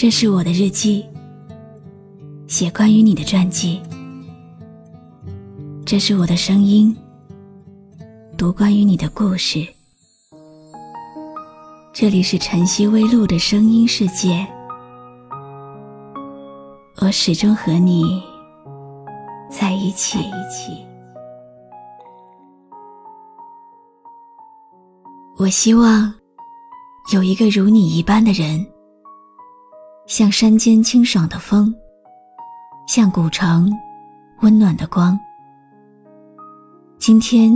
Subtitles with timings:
[0.00, 1.04] 这是我的日记，
[2.48, 3.82] 写关于你的传记。
[5.84, 6.96] 这是我的声音，
[8.34, 9.62] 读关于你的故事。
[11.92, 14.46] 这里是晨曦微露的声音世界，
[17.02, 18.22] 我始终和你
[19.50, 20.18] 在一起。
[25.36, 26.10] 我希望
[27.12, 28.66] 有一个如你一般的人，
[30.10, 31.72] 像山间清爽的风，
[32.88, 33.72] 像古城
[34.40, 35.16] 温暖的光。
[36.98, 37.52] 今天，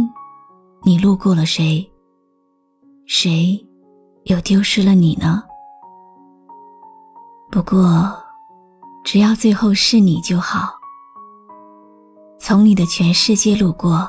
[0.84, 1.84] 你路过了谁？
[3.06, 3.60] 谁
[4.26, 5.42] 又丢失了你呢？
[7.50, 8.16] 不过，
[9.02, 10.74] 只要最后是你就好。
[12.38, 14.08] 从你的全世界路过，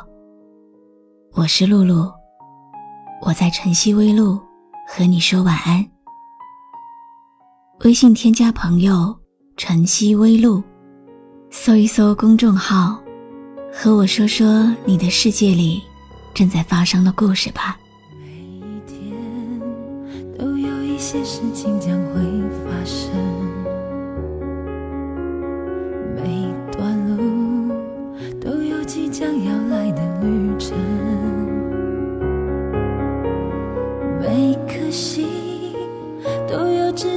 [1.34, 2.12] 我是露露。
[3.24, 4.40] 我在晨曦微露
[4.88, 5.84] 和你说晚安。
[7.84, 9.14] 微信添加朋友
[9.58, 10.64] “晨曦微露”，
[11.52, 12.98] 搜一搜公众号，
[13.72, 15.84] 和我说说你的世界里
[16.34, 17.78] 正在发生的故事吧。
[18.18, 19.62] 每一天
[20.40, 21.92] 都有一些事情将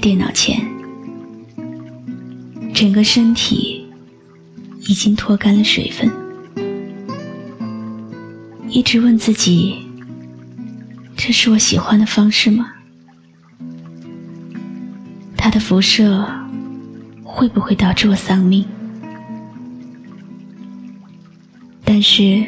[0.00, 0.58] 电脑前，
[2.72, 3.86] 整个身体
[4.88, 6.10] 已经脱干了水分，
[8.70, 9.76] 一直问自己：
[11.16, 12.72] 这是我喜欢的方式吗？
[15.36, 16.26] 它的辐射
[17.22, 18.64] 会不会导致我丧命？
[21.84, 22.42] 但是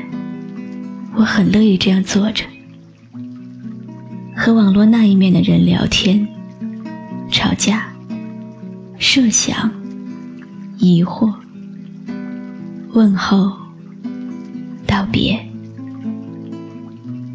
[1.15, 2.45] 我很乐意这样坐着。
[4.35, 6.27] 和网络那一面的人聊天、
[7.33, 7.91] 吵架、
[8.99, 9.73] 设想、
[10.77, 11.33] 疑惑、
[12.93, 13.51] 问候、
[14.87, 15.43] 道别、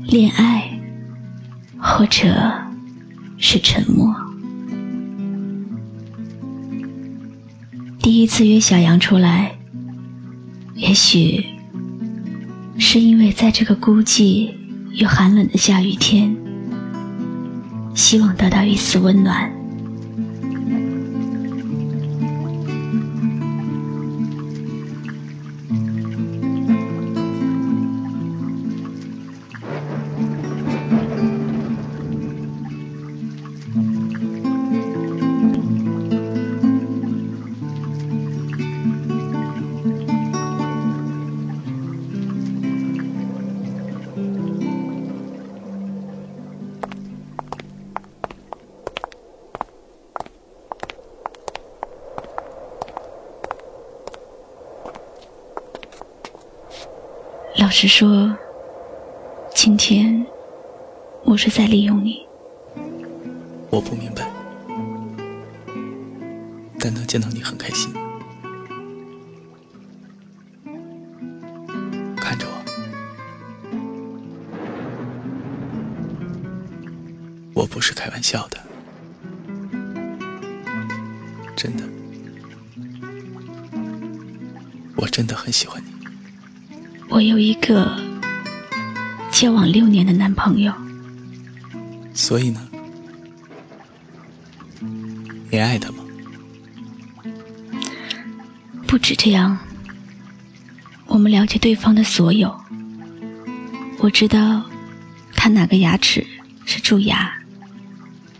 [0.06, 0.80] 恋爱，
[1.80, 2.54] 或者
[3.40, 4.16] 是沉默。
[8.00, 9.58] 第一次约小杨出来，
[10.76, 11.44] 也许
[12.78, 14.52] 是因为在这个孤寂
[14.92, 16.34] 又寒冷的下雨天。
[17.96, 19.57] 希望得到一丝温暖。
[57.68, 58.34] 老实说，
[59.54, 60.26] 今天
[61.26, 62.26] 我是在利用你。
[63.70, 64.26] 我不明白，
[66.80, 67.94] 但能见到你很开心。
[72.16, 72.48] 看着
[77.54, 78.58] 我，我不是开玩笑的，
[81.54, 81.84] 真的，
[84.96, 85.97] 我真的很喜欢你。
[87.18, 88.00] 我有一个
[89.32, 90.72] 交往六年的男朋友，
[92.14, 92.62] 所以呢，
[95.50, 96.04] 你爱他吗？
[98.86, 99.58] 不止这样，
[101.08, 102.56] 我们了解对方的所有。
[103.98, 104.64] 我知道
[105.34, 106.24] 他哪个牙齿
[106.68, 107.36] 是蛀牙，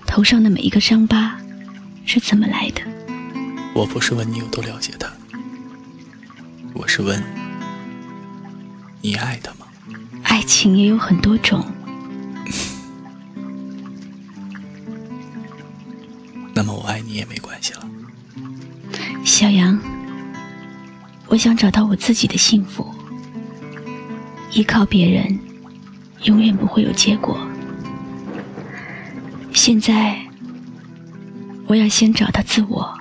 [0.06, 1.36] 头上的每一个伤疤
[2.06, 2.84] 是怎么来的。
[3.74, 5.12] 我不是问你有多了解他，
[6.76, 7.47] 我是问。
[9.08, 9.66] 你爱他吗？
[10.24, 11.66] 爱情也有很多种。
[16.54, 17.88] 那么我爱你也没关系了。
[19.24, 19.80] 小杨，
[21.28, 22.94] 我想找到我自己的幸福。
[24.52, 25.40] 依靠别人，
[26.24, 27.40] 永远不会有结果。
[29.54, 30.20] 现在，
[31.66, 32.97] 我要先找到自我。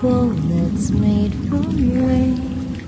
[0.00, 1.76] bow that's made from
[2.06, 2.82] rain.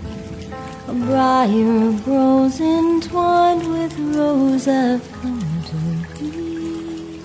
[0.88, 5.76] A briar rose entwined with rose I've come to
[6.18, 7.20] be.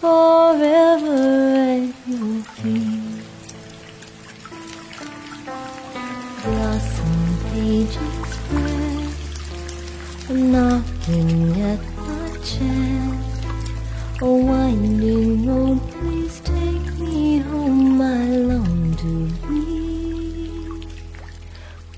[0.00, 1.20] Forever
[1.68, 3.24] at your feet,
[6.42, 9.10] Blossom pages spread,
[10.30, 11.49] a knocking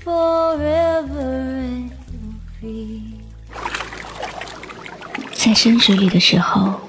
[0.03, 2.67] forever in in 海
[5.33, 6.79] 在深水里的时候，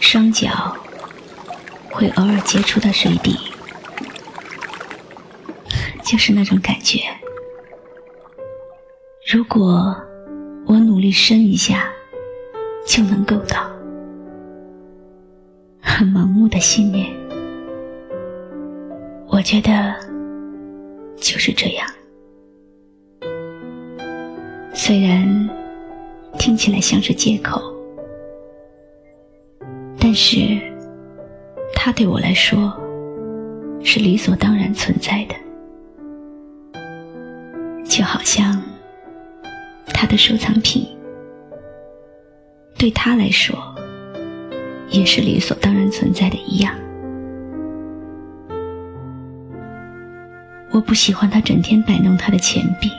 [0.00, 0.76] 双脚
[1.90, 3.36] 会偶尔接触到水底，
[6.04, 7.00] 就是那种感觉。
[9.26, 9.96] 如果
[10.66, 11.88] 我努力伸一下，
[12.86, 13.70] 就能够到，
[15.80, 17.10] 很盲目的信念。
[19.26, 19.94] 我觉得
[21.24, 21.86] 就是这样。
[24.74, 25.48] 虽然
[26.38, 27.62] 听起来像是借口，
[29.98, 30.60] 但是
[31.74, 32.70] 它对我来说
[33.82, 35.34] 是理所当然存在的，
[37.84, 38.62] 就好像。
[39.96, 40.86] 他的收藏品，
[42.76, 43.56] 对他来说
[44.90, 46.74] 也是理所当然存在的一样。
[50.74, 52.90] 我不喜欢他整天摆弄他的钱币。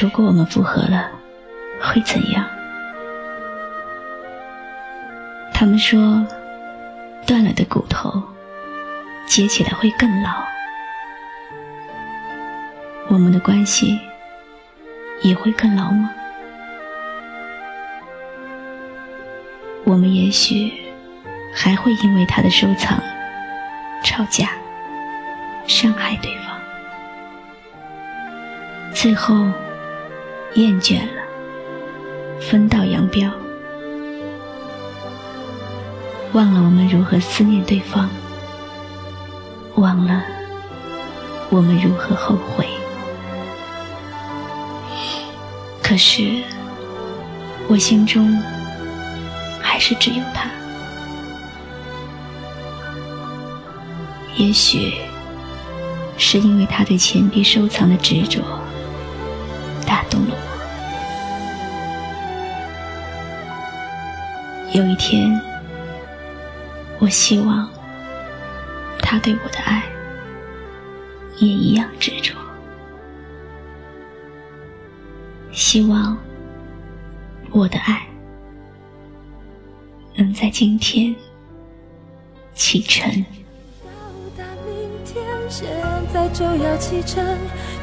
[0.00, 1.10] 如果我们复合了，
[1.82, 2.46] 会怎样？
[5.52, 6.24] 他们说，
[7.26, 8.22] 断了的骨头
[9.26, 10.30] 接起来会更牢。
[13.08, 13.98] 我们的关系
[15.22, 16.08] 也会更牢吗？
[19.82, 20.72] 我们也许
[21.52, 23.02] 还会因为他的收藏
[24.04, 24.50] 吵架、
[25.68, 26.58] 伤害对方，
[28.92, 29.34] 最后
[30.54, 31.22] 厌倦了，
[32.40, 33.30] 分道扬镳，
[36.32, 38.08] 忘了我们如何思念对方，
[39.76, 40.22] 忘了
[41.50, 42.66] 我们如何后悔。
[45.82, 46.42] 可是，
[47.68, 48.36] 我心中
[49.60, 50.48] 还是只有他。
[54.36, 54.92] 也许
[56.18, 58.42] 是因为他对钱币收藏的执着
[59.86, 60.38] 打动了我。
[64.76, 65.40] 有一天，
[66.98, 67.66] 我希望
[69.00, 69.82] 他对我的爱
[71.38, 72.34] 也一样执着。
[75.52, 76.18] 希望
[77.50, 78.06] 我的爱
[80.14, 81.14] 能在今天
[82.54, 83.24] 启程。
[85.48, 85.66] 现
[86.12, 87.24] 在就要启程，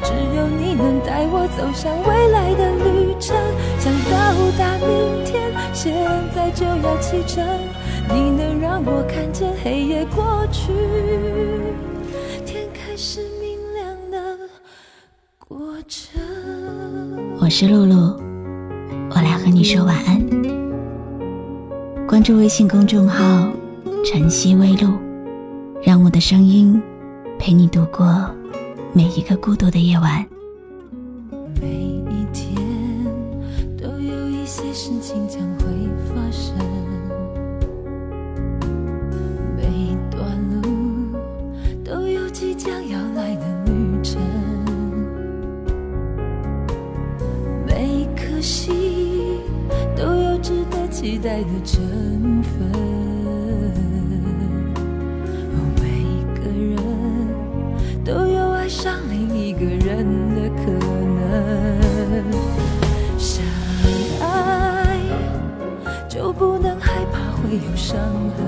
[0.02, 3.36] 只有你能带我走向未来的旅程。
[3.78, 5.92] 想到达明天，现
[6.34, 7.44] 在就要启程，
[8.08, 10.72] 你能让我看见黑夜过去，
[12.44, 14.38] 天开始明亮的
[15.38, 15.58] 过
[15.88, 16.20] 程。
[17.40, 18.16] 我是露露，
[19.10, 20.24] 我来和你说晚安。
[22.06, 23.50] 关注微信公众号
[24.06, 24.92] “晨曦微露”，
[25.82, 26.80] 让我的声音
[27.46, 28.28] 陪你度过
[28.92, 30.26] 每一个孤独的夜晚。
[31.60, 32.60] 每一天
[33.80, 35.64] 都有一些事情将会
[36.08, 36.56] 发生，
[39.56, 39.62] 每
[40.10, 40.28] 段
[40.60, 41.16] 路
[41.84, 44.20] 都有即将要来的旅程。
[47.64, 48.74] 每颗心
[49.96, 53.05] 都有值得期待的成分。
[59.66, 60.70] 个人的可
[61.18, 62.22] 能。
[63.18, 63.44] 相
[64.20, 64.96] 爱
[66.08, 67.98] 就不能害怕会有伤
[68.36, 68.38] 痕。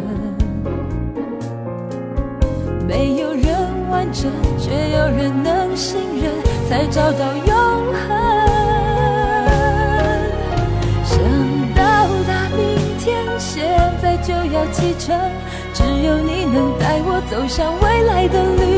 [2.87, 3.45] 没有人
[3.91, 6.33] 完整，却有人能信任，
[6.69, 7.55] 才找到永
[7.93, 8.09] 恒。
[11.05, 11.19] 想
[11.75, 11.83] 到
[12.27, 12.63] 达明
[12.99, 13.69] 天，现
[14.01, 15.19] 在就要启程，
[15.75, 18.78] 只有你能带我走向未来的旅